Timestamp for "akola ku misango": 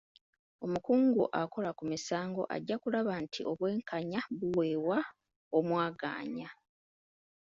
1.41-2.41